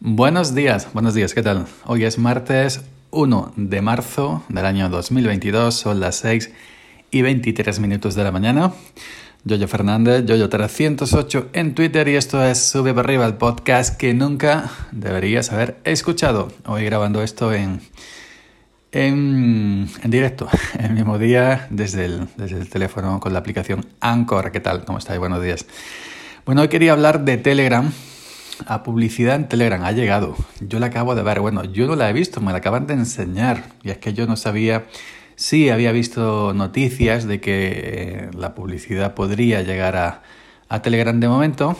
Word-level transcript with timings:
Buenos 0.00 0.54
días, 0.54 0.88
buenos 0.92 1.14
días, 1.14 1.32
¿qué 1.32 1.42
tal? 1.42 1.64
Hoy 1.86 2.04
es 2.04 2.18
martes 2.18 2.82
1 3.12 3.54
de 3.56 3.80
marzo 3.80 4.44
del 4.50 4.66
año 4.66 4.90
2022, 4.90 5.74
son 5.74 6.00
las 6.00 6.16
6 6.16 6.52
y 7.10 7.22
23 7.22 7.80
minutos 7.80 8.14
de 8.14 8.22
la 8.22 8.30
mañana. 8.30 8.72
Yoyo 9.44 9.66
Fernández, 9.66 10.26
Yoyo308 10.26 11.46
en 11.54 11.74
Twitter 11.74 12.06
y 12.08 12.16
esto 12.16 12.44
es 12.44 12.58
Sube 12.58 12.92
para 12.92 13.06
arriba 13.06 13.24
el 13.24 13.36
podcast 13.36 13.96
que 13.96 14.12
nunca 14.12 14.70
deberías 14.92 15.50
haber 15.50 15.78
escuchado. 15.84 16.52
Hoy 16.66 16.84
grabando 16.84 17.22
esto 17.22 17.54
en, 17.54 17.80
en, 18.92 19.88
en 20.02 20.10
directo, 20.10 20.46
el 20.78 20.92
mismo 20.92 21.18
día 21.18 21.68
desde 21.70 22.04
el, 22.04 22.28
desde 22.36 22.58
el 22.58 22.68
teléfono 22.68 23.18
con 23.18 23.32
la 23.32 23.38
aplicación 23.38 23.86
Anchor. 24.00 24.52
¿Qué 24.52 24.60
tal? 24.60 24.84
¿Cómo 24.84 24.98
estáis? 24.98 25.18
Buenos 25.18 25.42
días. 25.42 25.64
Bueno, 26.44 26.60
hoy 26.60 26.68
quería 26.68 26.92
hablar 26.92 27.24
de 27.24 27.38
Telegram 27.38 27.90
a 28.66 28.82
publicidad 28.82 29.36
en 29.36 29.48
Telegram 29.48 29.82
ha 29.84 29.92
llegado. 29.92 30.36
Yo 30.60 30.78
la 30.78 30.86
acabo 30.86 31.14
de 31.14 31.22
ver. 31.22 31.40
Bueno, 31.40 31.64
yo 31.64 31.86
no 31.86 31.96
la 31.96 32.08
he 32.08 32.12
visto, 32.12 32.40
me 32.40 32.52
la 32.52 32.58
acaban 32.58 32.86
de 32.86 32.94
enseñar. 32.94 33.64
Y 33.82 33.90
es 33.90 33.98
que 33.98 34.14
yo 34.14 34.26
no 34.26 34.36
sabía. 34.36 34.86
Sí, 35.34 35.68
había 35.68 35.92
visto 35.92 36.54
noticias 36.54 37.26
de 37.26 37.40
que 37.40 37.72
eh, 37.84 38.30
la 38.32 38.54
publicidad 38.54 39.14
podría 39.14 39.62
llegar 39.62 39.96
a, 39.96 40.22
Telegram 40.82 41.18
de 41.20 41.28
momento. 41.28 41.76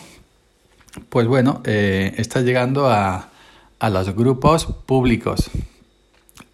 Pues 1.09 1.27
bueno, 1.27 1.63
eh, 1.65 2.15
está 2.17 2.41
llegando 2.43 2.89
a, 2.89 3.31
a 3.79 3.91
los 3.91 4.15
grupos 4.15 4.67
públicos. 4.67 5.51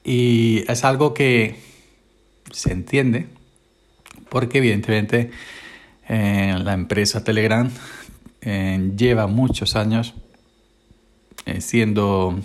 Y 0.05 0.65
es 0.69 0.85
algo 0.85 1.15
que 1.15 1.61
se 2.51 2.73
entiende 2.73 3.29
porque 4.29 4.59
evidentemente 4.59 5.31
eh, 6.09 6.55
la 6.59 6.73
empresa 6.73 7.23
Telegram 7.23 7.71
lleva 8.43 9.27
muchos 9.27 9.77
años 9.77 10.15
eh, 11.47 11.61
siendo 11.61 12.39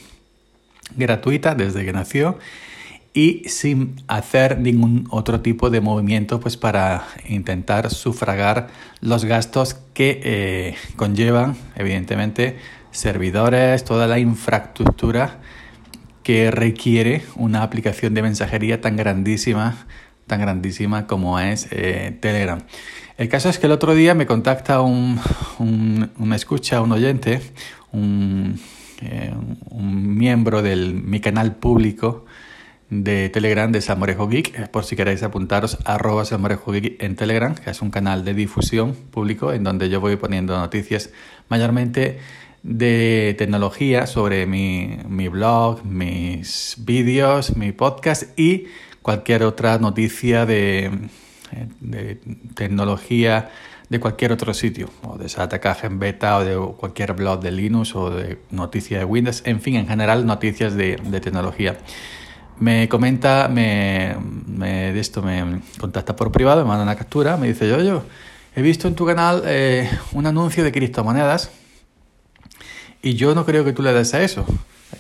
gratuita 0.95 1.53
desde 1.53 1.85
que 1.85 1.94
nació 1.94 2.38
y 3.13 3.49
sin 3.49 3.95
hacer 4.07 4.59
ningún 4.59 5.07
otro 5.09 5.41
tipo 5.41 5.69
de 5.69 5.81
movimiento 5.81 6.39
pues 6.39 6.57
para 6.57 7.07
intentar 7.27 7.89
sufragar 7.89 8.67
los 9.02 9.25
gastos 9.25 9.75
que 9.94 10.22
eh, 10.23 10.75
conllevan 10.95 11.55
evidentemente 11.75 12.57
servidores, 12.91 13.83
toda 13.83 14.07
la 14.07 14.19
infraestructura 14.19 15.39
que 16.23 16.52
requiere 16.52 17.23
una 17.35 17.63
aplicación 17.63 18.13
de 18.13 18.22
mensajería 18.22 18.81
tan 18.81 18.97
grandísima, 18.97 19.85
tan 20.28 20.42
grandísima 20.42 21.08
como 21.08 21.39
es 21.39 21.67
Telegram. 22.20 22.61
El 23.17 23.30
caso 23.30 23.50
es 23.50 23.58
que 23.58 23.66
el 23.66 23.72
otro 23.72 23.95
día 23.95 24.14
me 24.14 24.28
contacta 24.28 24.81
un, 24.81 25.19
un, 25.58 26.11
un 26.19 26.34
escucha, 26.34 26.81
un 26.81 26.92
oyente, 26.92 27.42
un, 27.92 28.59
eh, 29.02 29.34
miembro 29.72 30.61
de 30.61 30.75
mi 30.75 31.19
canal 31.19 31.56
público 31.56 32.25
de 32.89 33.30
Telegram 33.30 33.72
de 33.72 33.81
Samorejo 33.81 34.28
Geek, 34.28 34.58
eh, 34.58 34.67
por 34.72 34.86
si 34.86 34.95
queréis 34.95 35.23
apuntaros, 35.23 35.78
arroba 35.86 36.25
Samorejo 36.25 36.72
Geek 36.72 37.02
en 37.02 37.16
Telegram, 37.16 37.56
que 37.56 37.69
es 37.69 37.81
un 37.81 37.89
canal 37.91 38.23
de 38.23 38.34
difusión 38.34 38.94
público 38.94 39.52
en 39.52 39.64
donde 39.64 39.89
yo 39.89 40.00
voy 40.00 40.16
poniendo 40.16 40.58
noticias 40.58 41.12
mayormente 41.50 42.19
de 42.64 43.36
tecnología 43.38 44.08
sobre 44.08 44.45
mi, 44.45 44.97
mi 45.08 45.28
blog, 45.28 45.84
mis 45.86 46.75
vídeos, 46.80 47.56
mi 47.56 47.72
podcast 47.72 48.38
y 48.39 48.66
cualquier 49.08 49.44
otra 49.44 49.80
noticia 49.80 50.45
de 50.45 50.91
tecnología 52.55 53.50
de 53.89 54.02
cualquier 54.02 54.33
otro 54.33 54.53
sitio, 54.53 54.89
o 55.02 55.17
de 55.17 55.30
SATA 55.30 55.61
en 55.83 55.97
beta, 55.97 56.38
o 56.38 56.44
de 56.44 56.58
cualquier 56.75 57.13
blog 57.13 57.39
de 57.39 57.52
Linux, 57.52 57.95
o 57.95 58.09
de 58.09 58.38
noticias 58.52 59.00
de 59.00 59.05
Windows, 59.05 59.41
en 59.45 59.61
fin, 59.61 59.78
en 59.78 59.88
general 59.88 60.25
noticias 60.25 60.75
de, 60.75 60.97
de 60.97 61.22
tecnología. 61.22 61.78
Me 62.59 62.89
comenta, 62.89 63.47
me, 63.47 64.17
me, 64.45 64.91
de 64.91 65.00
esto 65.00 65.22
me 65.22 65.62
contacta 65.79 66.18
por 66.18 66.34
privado, 66.34 66.63
me 66.63 66.68
manda 66.68 66.84
una 66.84 66.97
captura, 66.97 67.38
me 67.38 67.47
dice, 67.47 67.69
yo, 67.69 67.81
yo, 67.81 68.03
he 68.57 68.62
visto 68.62 68.89
en 68.89 68.95
tu 68.95 69.06
canal 69.06 69.44
eh, 69.45 69.89
un 70.12 70.25
anuncio 70.25 70.66
de 70.66 70.74
criptomonedas 70.74 71.51
y 73.01 73.13
yo 73.13 73.35
no 73.35 73.45
creo 73.45 73.63
que 73.63 73.72
tú 73.72 73.84
le 73.84 73.94
des 73.94 74.13
a 74.13 74.22
eso. 74.22 74.45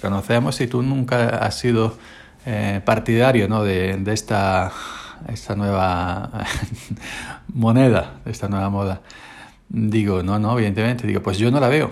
Conocemos 0.01 0.61
y 0.61 0.67
tú 0.67 0.81
nunca 0.81 1.29
has 1.39 1.59
sido 1.59 1.97
eh, 2.49 2.79
partidario 2.85 3.49
¿no? 3.49 3.61
de, 3.61 3.97
de 3.97 4.13
esta 4.13 4.71
nueva 5.57 6.45
moneda, 7.53 8.21
esta 8.25 8.47
nueva 8.47 8.69
moda. 8.69 9.01
Digo, 9.67 10.23
no, 10.23 10.39
no, 10.39 10.53
evidentemente. 10.53 11.05
Digo, 11.05 11.21
pues 11.21 11.37
yo 11.37 11.51
no 11.51 11.59
la 11.59 11.67
veo. 11.67 11.91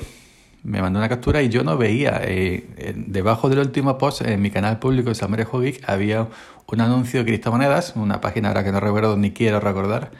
Me 0.63 0.81
mandó 0.81 0.99
una 0.99 1.09
captura 1.09 1.41
y 1.41 1.49
yo 1.49 1.65
no 1.65 1.77
veía. 1.77 2.21
Eh, 2.23 2.93
debajo 2.95 3.49
del 3.49 3.59
último 3.59 3.97
post 3.97 4.21
en 4.21 4.41
mi 4.41 4.49
canal 4.49 4.79
público 4.79 5.09
de 5.09 5.15
Samuel 5.15 5.45
había 5.85 6.29
un 6.67 6.81
anuncio 6.81 7.19
de 7.19 7.25
criptomonedas, 7.25 7.93
una 7.97 8.21
página 8.21 8.47
ahora 8.47 8.63
que 8.63 8.71
no 8.71 8.79
recuerdo 8.79 9.17
ni 9.17 9.31
quiero 9.31 9.59
recordar, 9.59 10.11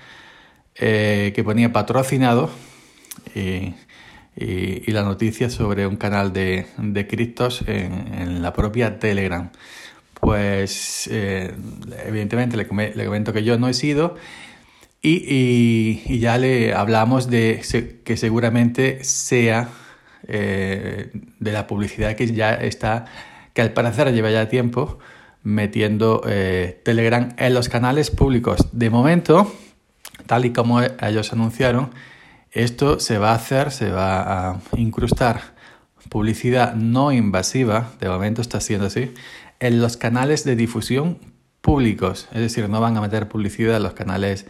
eh, 0.75 1.31
que 1.33 1.45
ponía 1.45 1.71
patrocinado 1.71 2.49
y, 3.33 3.73
la 4.87 5.03
noticia 5.03 5.49
sobre 5.49 5.87
un 5.87 5.95
canal 5.95 6.33
de, 6.33 6.67
de 6.77 7.07
criptos 7.07 7.63
en 7.67 8.41
la 8.41 8.51
propia 8.51 8.99
Telegram 8.99 9.49
pues 10.25 11.07
eh, 11.11 11.53
evidentemente 12.07 12.57
le, 12.57 12.65
comento 12.67 13.31
que 13.31 13.43
yo 13.43 13.59
no 13.59 13.67
he 13.67 13.75
sido 13.75 14.15
y, 14.99 16.17
ya 16.19 16.39
le 16.39 16.73
hablamos 16.73 17.29
de 17.29 17.61
que 18.03 18.17
seguramente 18.17 19.03
sea 19.03 19.69
eh, 20.27 21.11
de 21.39 21.51
la 21.51 21.67
publicidad 21.67 22.15
que 22.15 22.25
ya 22.25 22.55
está, 22.55 23.05
que 23.53 23.61
al 23.61 23.73
parecer 23.73 24.11
lleva 24.13 24.31
ya 24.31 24.49
tiempo 24.49 24.97
metiendo 25.43 26.23
eh, 26.25 26.81
Telegram 26.83 27.29
en 27.37 27.53
los 27.53 27.69
canales 27.69 28.09
públicos. 28.09 28.67
De 28.71 28.89
momento, 28.89 29.53
tal 30.25 30.45
y 30.45 30.53
como 30.53 30.81
ellos 30.81 31.33
anunciaron, 31.33 31.91
esto 32.51 32.99
se 32.99 33.19
va 33.19 33.33
a 33.33 33.35
hacer, 33.35 33.69
se 33.69 33.91
va 33.91 34.49
a 34.49 34.59
incrustar 34.75 35.53
publicidad 36.09 36.75
no 36.75 37.11
invasiva, 37.11 37.91
de 37.99 38.09
momento 38.09 38.41
está 38.41 38.59
siendo 38.59 38.87
así, 38.87 39.13
en 39.59 39.81
los 39.81 39.97
canales 39.97 40.43
de 40.43 40.55
difusión 40.55 41.19
públicos, 41.61 42.27
es 42.31 42.41
decir, 42.41 42.69
no 42.69 42.79
van 42.79 42.95
a 42.97 43.01
meter 43.01 43.27
publicidad 43.27 43.77
en 43.77 43.83
los 43.83 43.93
canales 43.93 44.45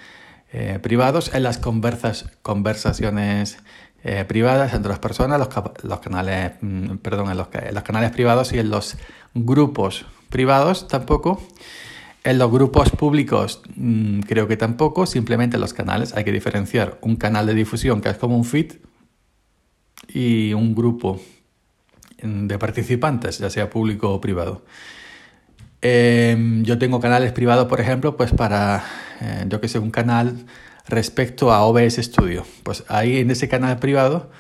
eh, 0.51 0.79
privados, 0.81 1.33
en 1.33 1.43
las 1.43 1.57
conversas, 1.57 2.25
conversaciones 2.41 3.57
eh, 4.03 4.25
privadas 4.25 4.73
entre 4.73 4.89
las 4.89 4.99
personas, 4.99 5.39
los, 5.39 5.99
canales, 5.99 6.53
mm, 6.61 6.97
perdón, 6.97 7.31
en 7.31 7.38
los, 7.38 7.47
los, 7.73 7.83
canales 7.83 8.11
privados 8.11 8.53
y 8.53 8.59
en 8.59 8.69
los 8.69 8.97
grupos 9.33 10.05
privados 10.29 10.88
tampoco. 10.88 11.41
En 12.23 12.38
los 12.38 12.51
grupos 12.51 12.89
públicos 12.89 13.61
mmm, 13.75 14.19
creo 14.21 14.47
que 14.47 14.57
tampoco, 14.57 15.05
simplemente 15.05 15.57
en 15.57 15.61
los 15.61 15.73
canales 15.73 16.13
hay 16.15 16.23
que 16.23 16.31
diferenciar 16.31 16.97
un 17.01 17.15
canal 17.15 17.45
de 17.45 17.53
difusión 17.53 18.01
que 18.01 18.09
es 18.09 18.17
como 18.17 18.35
un 18.35 18.45
feed 18.45 18.73
y 20.07 20.53
un 20.53 20.75
grupo 20.75 21.19
de 22.21 22.57
participantes, 22.57 23.39
ya 23.39 23.49
sea 23.49 23.69
público 23.69 24.13
o 24.13 24.21
privado. 24.21 24.63
Eh, 25.81 26.61
yo 26.63 26.79
tengo 26.79 26.99
canales 26.99 27.31
privados, 27.31 27.67
por 27.67 27.79
ejemplo, 27.79 28.17
pues 28.17 28.31
para, 28.31 28.83
eh, 29.21 29.45
yo 29.47 29.61
que 29.61 29.67
sé, 29.67 29.79
un 29.79 29.91
canal 29.91 30.45
respecto 30.87 31.51
a 31.51 31.63
OBS 31.65 31.97
Studio. 31.97 32.45
Pues 32.63 32.83
ahí 32.87 33.17
en 33.17 33.29
ese 33.31 33.47
canal 33.47 33.77
privado 33.77 34.31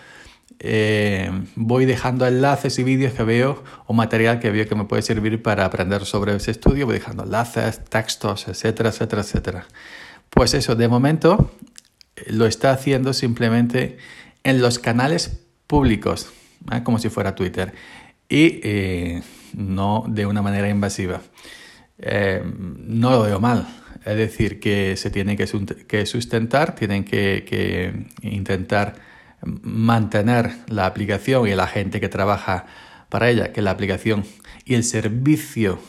eh, 0.59 1.29
voy 1.55 1.85
dejando 1.85 2.25
enlaces 2.25 2.79
y 2.79 2.83
vídeos 2.83 3.13
que 3.13 3.23
veo 3.23 3.63
o 3.85 3.93
material 3.93 4.39
que 4.39 4.49
veo 4.51 4.67
que 4.67 4.75
me 4.75 4.85
puede 4.85 5.01
servir 5.01 5.41
para 5.43 5.65
aprender 5.65 6.05
sobre 6.05 6.35
ese 6.35 6.51
estudio. 6.51 6.85
Voy 6.85 6.95
dejando 6.95 7.23
enlaces, 7.23 7.83
textos, 7.85 8.47
etcétera, 8.47 8.89
etcétera, 8.89 9.21
etcétera. 9.21 9.67
Pues 10.29 10.53
eso, 10.53 10.75
de 10.75 10.87
momento 10.87 11.51
lo 12.27 12.45
está 12.45 12.71
haciendo 12.71 13.13
simplemente 13.13 13.97
en 14.43 14.61
los 14.61 14.79
canales 14.79 15.41
públicos. 15.67 16.31
¿Eh? 16.71 16.83
como 16.83 16.99
si 16.99 17.09
fuera 17.09 17.35
Twitter, 17.35 17.73
y 18.27 18.59
eh, 18.63 19.21
no 19.53 20.05
de 20.07 20.25
una 20.25 20.41
manera 20.41 20.69
invasiva. 20.69 21.21
Eh, 21.97 22.43
no 22.45 23.11
lo 23.11 23.21
veo 23.23 23.39
mal, 23.39 23.67
es 24.03 24.17
decir, 24.17 24.59
que 24.59 24.97
se 24.97 25.09
tiene 25.09 25.37
que 25.37 26.05
sustentar, 26.05 26.75
tienen 26.75 27.05
que, 27.05 28.07
intentar 28.21 28.95
mantener 29.61 30.51
la 30.67 30.85
aplicación 30.85 31.47
y 31.47 31.55
la 31.55 31.67
gente 31.67 32.01
que 32.01 32.09
trabaja 32.09 32.65
para 33.09 33.29
ella, 33.29 33.53
que 33.53 33.61
la 33.61 33.71
aplicación 33.71 34.25
y 34.65 34.75
el 34.75 34.83
servicio 34.83 35.79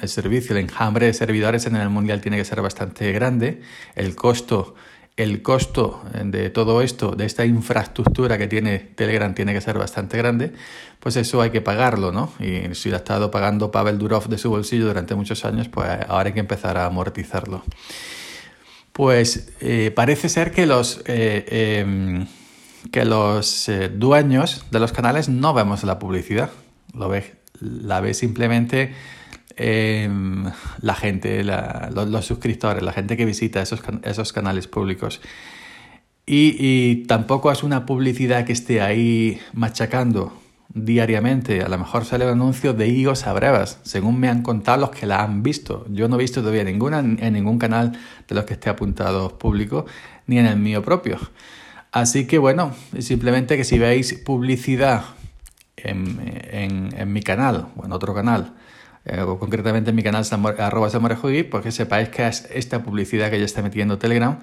el 0.00 0.08
servicio, 0.08 0.56
el 0.56 0.62
enjambre 0.62 1.06
de 1.06 1.12
servidores 1.12 1.66
en 1.66 1.76
el 1.76 1.90
mundial 1.90 2.20
tiene 2.20 2.38
que 2.38 2.44
ser 2.44 2.62
bastante 2.62 3.12
grande. 3.12 3.60
El 3.94 4.16
costo 4.16 4.74
el 5.18 5.42
costo 5.42 6.02
de 6.24 6.50
todo 6.50 6.80
esto, 6.80 7.12
de 7.12 7.26
esta 7.26 7.44
infraestructura 7.44 8.38
que 8.38 8.46
tiene 8.46 8.78
Telegram, 8.78 9.34
tiene 9.34 9.52
que 9.52 9.60
ser 9.60 9.78
bastante 9.78 10.16
grande, 10.16 10.52
pues 11.00 11.16
eso 11.16 11.42
hay 11.42 11.50
que 11.50 11.60
pagarlo, 11.60 12.12
¿no? 12.12 12.32
Y 12.38 12.74
si 12.74 12.88
lo 12.88 12.96
ha 12.96 12.98
estado 12.98 13.30
pagando 13.30 13.70
Pavel 13.70 13.98
Durov 13.98 14.28
de 14.28 14.38
su 14.38 14.50
bolsillo 14.50 14.86
durante 14.86 15.14
muchos 15.14 15.44
años, 15.44 15.68
pues 15.68 15.88
ahora 16.08 16.28
hay 16.28 16.34
que 16.34 16.40
empezar 16.40 16.76
a 16.76 16.86
amortizarlo. 16.86 17.62
Pues 18.92 19.52
eh, 19.60 19.92
parece 19.94 20.28
ser 20.28 20.50
que 20.50 20.66
los, 20.66 21.02
eh, 21.06 21.80
em, 21.80 22.26
que 22.90 23.04
los 23.04 23.68
eh, 23.68 23.88
dueños 23.88 24.64
de 24.70 24.80
los 24.80 24.92
canales 24.92 25.28
no 25.28 25.54
vemos 25.54 25.84
la 25.84 25.98
publicidad. 25.98 26.50
Lo 26.94 27.12
la 27.60 28.00
ve 28.00 28.14
simplemente 28.14 28.94
em, 29.58 30.44
la 30.80 30.94
gente, 30.94 31.44
los, 31.44 32.24
suscriptores, 32.24 32.82
la 32.82 32.92
gente 32.92 33.16
que 33.16 33.24
visita 33.24 33.60
esos, 33.60 33.82
esos 34.04 34.32
canales 34.32 34.66
públicos. 34.66 35.20
Y, 36.30 37.06
tampoco 37.06 37.50
es 37.50 37.62
una 37.62 37.86
publicidad 37.86 38.44
que 38.44 38.52
esté 38.52 38.82
ahí 38.82 39.40
machacando 39.54 40.32
diariamente. 40.68 41.62
A 41.62 41.68
lo 41.68 41.78
mejor 41.78 42.04
sale 42.04 42.26
un 42.26 42.32
anuncio 42.32 42.74
de 42.74 42.88
higos 42.88 43.26
a 43.26 43.32
brevas, 43.32 43.80
según 43.82 44.20
me 44.20 44.28
han 44.28 44.42
contado 44.42 44.82
los 44.82 44.90
que 44.90 45.06
la 45.06 45.22
han 45.22 45.42
visto. 45.42 45.86
Yo 45.88 46.06
no 46.06 46.16
he 46.16 46.18
visto 46.18 46.40
todavía 46.40 46.64
ninguna 46.64 46.98
en 46.98 47.32
ningún 47.32 47.58
canal 47.58 47.92
de 48.28 48.34
los 48.34 48.44
que 48.44 48.54
esté 48.54 48.68
apuntado 48.68 49.38
público, 49.38 49.86
ni 50.26 50.38
en 50.38 50.44
el 50.44 50.58
mío 50.58 50.82
propio. 50.82 51.18
Así 51.92 52.26
que 52.26 52.36
bueno, 52.36 52.72
simplemente 52.98 53.56
que 53.56 53.64
si 53.64 53.78
veis 53.78 54.12
publicidad 54.12 55.04
en, 55.76 56.92
en, 56.94 57.12
mi 57.12 57.22
canal 57.22 57.68
o 57.76 57.86
en 57.86 57.92
otro 57.92 58.14
canal, 58.14 58.54
eh, 59.08 59.22
o 59.22 59.38
concretamente 59.38 59.90
en 59.90 59.96
mi 59.96 60.02
canal 60.02 60.24
arroba 60.58 60.90
pues 61.50 61.62
que 61.62 61.72
sepáis 61.72 62.08
que 62.10 62.26
es 62.26 62.48
esta 62.52 62.82
publicidad 62.82 63.30
que 63.30 63.38
ya 63.38 63.44
está 63.44 63.62
metiendo 63.62 63.98
Telegram. 63.98 64.38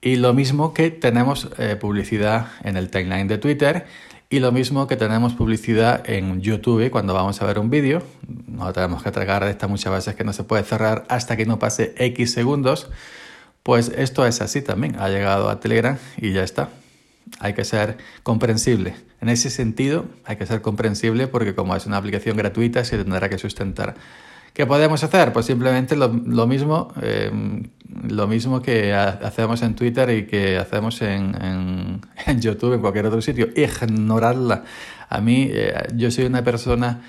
Y 0.00 0.16
lo 0.16 0.34
mismo 0.34 0.74
que 0.74 0.90
tenemos 0.90 1.48
eh, 1.58 1.76
publicidad 1.76 2.48
en 2.62 2.76
el 2.76 2.90
timeline 2.90 3.26
de 3.26 3.38
Twitter 3.38 3.86
y 4.28 4.40
lo 4.40 4.52
mismo 4.52 4.86
que 4.86 4.96
tenemos 4.96 5.32
publicidad 5.34 6.08
en 6.10 6.40
YouTube 6.40 6.90
cuando 6.90 7.14
vamos 7.14 7.40
a 7.40 7.46
ver 7.46 7.58
un 7.58 7.70
vídeo. 7.70 8.02
No 8.46 8.72
tenemos 8.72 9.02
que 9.02 9.10
tragar 9.10 9.44
esta 9.44 9.66
muchas 9.68 9.92
veces 9.92 10.14
que 10.14 10.24
no 10.24 10.32
se 10.32 10.44
puede 10.44 10.64
cerrar 10.64 11.04
hasta 11.08 11.36
que 11.36 11.46
no 11.46 11.58
pase 11.58 11.94
X 11.96 12.32
segundos. 12.32 12.90
Pues 13.62 13.92
esto 13.96 14.26
es 14.26 14.42
así 14.42 14.60
también, 14.60 14.96
ha 14.98 15.08
llegado 15.08 15.48
a 15.48 15.60
Telegram 15.60 15.96
y 16.18 16.32
ya 16.32 16.42
está. 16.42 16.68
Hay 17.40 17.54
que 17.54 17.64
ser 17.64 17.96
comprensible. 18.22 18.94
En 19.24 19.30
ese 19.30 19.48
sentido, 19.48 20.04
hay 20.26 20.36
que 20.36 20.44
ser 20.44 20.60
comprensible 20.60 21.28
porque 21.28 21.54
como 21.54 21.74
es 21.74 21.86
una 21.86 21.96
aplicación 21.96 22.36
gratuita, 22.36 22.84
se 22.84 22.98
tendrá 22.98 23.30
que 23.30 23.38
sustentar. 23.38 23.94
¿Qué 24.52 24.66
podemos 24.66 25.02
hacer? 25.02 25.32
Pues 25.32 25.46
simplemente 25.46 25.96
lo, 25.96 26.10
mismo, 26.46 26.92
em, 27.00 27.62
lo 28.06 28.26
mismo 28.26 28.60
que 28.60 28.92
hacemos 28.92 29.62
en 29.62 29.76
Twitter 29.76 30.10
y 30.10 30.26
que 30.26 30.58
hacemos 30.58 31.00
en, 31.02 32.02
YouTube, 32.38 32.74
en 32.74 32.82
cualquier 32.82 33.06
otro 33.06 33.22
sitio, 33.22 33.48
ignorarla. 33.56 34.64
A 35.08 35.22
mí, 35.22 35.48
eh, 35.50 35.72
yo 35.94 36.10
soy 36.10 36.26
una 36.26 36.44
persona 36.44 37.00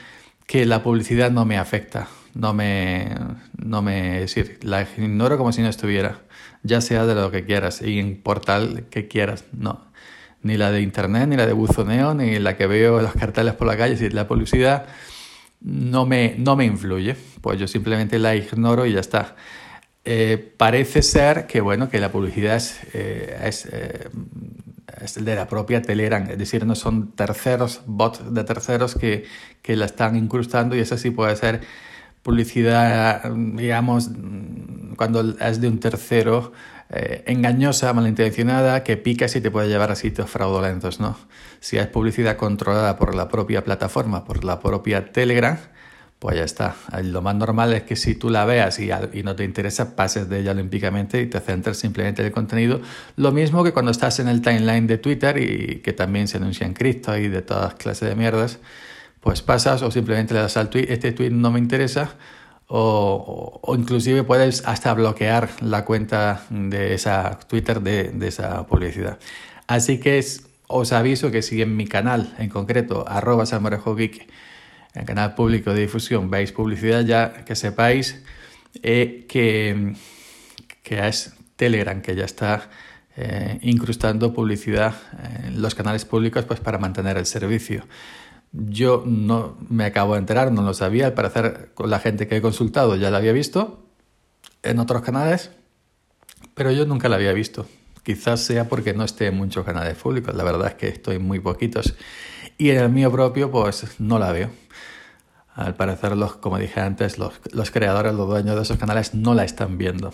que 0.47 0.65
la 0.65 0.83
publicidad 0.83 1.31
no 1.31 1.43
me 1.43 1.57
afecta, 1.57 2.07
no 2.33 2.53
me, 2.53 3.13
no 3.57 3.81
me, 3.81 4.21
decir, 4.21 4.59
la 4.63 4.83
ignoro 4.83 5.37
como 5.37 5.51
si 5.51 5.61
no 5.61 5.67
estuviera 5.67 6.21
ya 6.65 6.81
sea 6.81 7.05
de 7.05 7.13
lo 7.13 7.29
que 7.31 7.45
quieras 7.45 7.81
y 7.81 7.99
en 7.99 8.21
portal 8.21 8.85
que 8.89 9.07
quieras, 9.07 9.45
no. 9.51 9.85
Ni 10.45 10.57
la 10.57 10.69
de 10.69 10.81
internet, 10.81 11.27
ni 11.27 11.35
la 11.35 11.47
de 11.47 11.53
buzoneo, 11.53 12.13
ni 12.13 12.37
la 12.37 12.55
que 12.55 12.67
veo 12.67 13.01
los 13.01 13.13
carteles 13.13 13.55
por 13.55 13.65
la 13.65 13.75
calle. 13.75 13.97
Si 13.97 14.09
la 14.11 14.27
publicidad 14.27 14.85
no 15.59 16.05
me, 16.05 16.35
no 16.37 16.55
me 16.55 16.65
influye, 16.65 17.15
pues 17.41 17.59
yo 17.59 17.67
simplemente 17.67 18.19
la 18.19 18.35
ignoro 18.35 18.85
y 18.85 18.93
ya 18.93 18.99
está. 18.99 19.35
Eh, 20.03 20.53
parece 20.57 21.01
ser 21.01 21.47
que 21.47 21.61
bueno 21.61 21.89
que 21.89 21.99
la 21.99 22.11
publicidad 22.11 22.57
es, 22.57 22.79
eh, 22.93 23.39
es, 23.43 23.65
eh, 23.71 24.07
de 25.19 25.35
la 25.35 25.47
propia 25.47 25.81
Telegram, 25.81 26.29
es 26.29 26.37
decir, 26.37 26.63
no 26.63 26.75
son 26.75 27.13
terceros, 27.13 27.81
bots 27.87 28.21
de 28.31 28.43
terceros 28.43 28.93
que, 28.93 29.23
que 29.63 29.75
la 29.75 29.85
están 29.85 30.15
incrustando 30.15 30.75
y 30.75 30.79
eso 30.79 30.95
sí 30.95 31.09
puede 31.09 31.35
ser 31.35 31.61
publicidad, 32.21 33.23
digamos, 33.33 34.11
cuando 34.95 35.35
es 35.39 35.61
de 35.61 35.67
un 35.67 35.79
tercero, 35.79 36.53
eh, 36.89 37.23
engañosa, 37.27 37.93
malintencionada, 37.93 38.83
que 38.83 38.97
pica 38.97 39.25
y 39.33 39.41
te 39.41 39.51
puede 39.51 39.67
llevar 39.67 39.91
a 39.91 39.95
sitios 39.95 40.29
fraudulentos, 40.29 40.99
¿no? 40.99 41.17
Si 41.59 41.77
es 41.77 41.87
publicidad 41.87 42.37
controlada 42.37 42.97
por 42.97 43.15
la 43.15 43.27
propia 43.27 43.63
plataforma, 43.63 44.23
por 44.23 44.43
la 44.43 44.59
propia 44.59 45.11
Telegram, 45.11 45.57
pues 46.19 46.37
ya 46.37 46.43
está. 46.43 46.75
Lo 47.03 47.21
más 47.21 47.35
normal 47.35 47.73
es 47.73 47.83
que 47.83 47.95
si 47.95 48.15
tú 48.15 48.29
la 48.29 48.45
veas 48.45 48.79
y, 48.79 48.89
y, 49.13 49.23
no 49.23 49.35
te 49.35 49.43
interesa, 49.43 49.95
pases 49.95 50.29
de 50.29 50.39
ella 50.39 50.51
olímpicamente 50.51 51.21
y 51.21 51.27
te 51.27 51.39
centres 51.39 51.77
simplemente 51.77 52.21
en 52.21 52.27
el 52.27 52.31
contenido. 52.31 52.81
Lo 53.15 53.31
mismo 53.31 53.63
que 53.63 53.73
cuando 53.73 53.91
estás 53.91 54.19
en 54.19 54.27
el 54.27 54.41
timeline 54.41 54.87
de 54.87 54.97
Twitter 54.97 55.37
y 55.37 55.81
que 55.81 55.93
también 55.93 56.27
se 56.27 56.37
anuncian 56.37 56.73
cripto 56.73 57.17
y 57.17 57.27
de 57.27 57.41
todas 57.41 57.75
clases 57.75 58.09
de 58.09 58.15
mierdas, 58.15 58.59
pues 59.21 59.41
pasas 59.41 59.81
o 59.81 59.89
simplemente 59.89 60.35
le 60.35 60.41
das 60.41 60.55
al 60.55 60.69
tweet, 60.69 60.85
este 60.89 61.11
tweet 61.11 61.31
no 61.31 61.51
me 61.51 61.59
interesa, 61.59 62.15
o, 62.67 63.59
o, 63.61 63.75
inclusive 63.75 64.23
puedes 64.23 64.65
hasta 64.65 64.93
bloquear 64.93 65.49
la 65.61 65.85
cuenta 65.85 66.45
de 66.49 66.93
esa 66.93 67.39
Twitter 67.47 67.81
de, 67.81 68.09
de 68.09 68.27
esa 68.27 68.65
publicidad. 68.65 69.19
Así 69.67 69.99
que 69.99 70.23
os 70.67 70.91
aviso 70.91 71.31
que 71.31 71.41
si 71.41 71.61
en 71.61 71.75
mi 71.75 71.87
canal 71.87 72.33
en 72.39 72.49
concreto, 72.49 73.05
arroba 73.07 73.45
Geek, 73.45 74.27
el 74.93 75.05
canal 75.05 75.35
público 75.35 75.73
de 75.73 75.81
difusión, 75.81 76.29
veis 76.29 76.51
publicidad, 76.51 77.01
ya 77.05 77.45
que 77.45 77.55
sepáis 77.55 78.23
eh, 78.81 79.25
que, 79.27 79.93
que 80.83 81.07
es 81.07 81.33
Telegram, 81.55 82.01
que 82.01 82.15
ya 82.15 82.25
está 82.25 82.69
eh, 83.17 83.59
incrustando 83.61 84.33
publicidad 84.33 84.95
en 85.43 85.61
los 85.61 85.75
canales 85.75 86.05
públicos 86.05 86.45
pues, 86.45 86.59
para 86.59 86.77
mantener 86.77 87.17
el 87.17 87.25
servicio. 87.25 87.85
Yo 88.57 89.03
no 89.05 89.57
me 89.69 89.85
acabo 89.85 90.13
de 90.13 90.19
enterar, 90.19 90.51
no 90.51 90.61
lo 90.61 90.73
sabía, 90.73 91.07
al 91.07 91.13
parecer 91.13 91.71
con 91.73 91.89
la 91.89 91.99
gente 91.99 92.27
que 92.27 92.37
he 92.37 92.41
consultado 92.41 92.95
ya 92.95 93.11
la 93.11 93.17
había 93.17 93.33
visto 93.33 93.83
en 94.63 94.79
otros 94.79 95.01
canales, 95.01 95.51
pero 96.53 96.71
yo 96.71 96.85
nunca 96.85 97.09
la 97.09 97.17
había 97.17 97.33
visto. 97.33 97.67
Quizás 98.03 98.41
sea 98.41 98.69
porque 98.69 98.93
no 98.93 99.03
esté 99.03 99.27
en 99.27 99.35
muchos 99.35 99.65
canales 99.65 99.97
públicos, 99.97 100.33
la 100.35 100.43
verdad 100.43 100.67
es 100.67 100.73
que 100.75 100.87
estoy 100.87 101.19
muy 101.19 101.39
poquitos. 101.39 101.95
Y 102.57 102.69
en 102.69 102.77
el 102.77 102.89
mío 102.89 103.11
propio, 103.11 103.51
pues 103.51 103.99
no 103.99 104.19
la 104.19 104.31
veo. 104.31 104.49
Al 105.53 105.75
parecer, 105.75 106.15
los, 106.15 106.35
como 106.35 106.57
dije 106.57 106.79
antes, 106.79 107.17
los, 107.17 107.33
los 107.51 107.71
creadores, 107.71 108.13
los 108.13 108.27
dueños 108.27 108.55
de 108.55 108.61
esos 108.61 108.77
canales 108.77 109.13
no 109.13 109.33
la 109.33 109.43
están 109.43 109.77
viendo. 109.77 110.13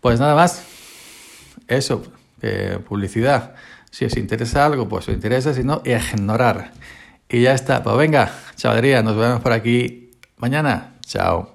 Pues 0.00 0.20
nada 0.20 0.34
más, 0.34 0.62
eso, 1.68 2.02
publicidad. 2.86 3.54
Si 3.90 4.04
os 4.04 4.16
interesa 4.16 4.64
algo, 4.64 4.88
pues 4.88 5.08
os 5.08 5.14
interesa, 5.14 5.54
si 5.54 5.64
no, 5.64 5.82
ignorar. 5.84 6.72
Y 7.28 7.42
ya 7.42 7.54
está. 7.54 7.82
Pues 7.82 7.96
venga, 7.96 8.30
chavalería, 8.56 9.02
nos 9.02 9.16
vemos 9.16 9.40
por 9.40 9.52
aquí 9.52 10.10
mañana. 10.36 10.94
Chao. 11.06 11.53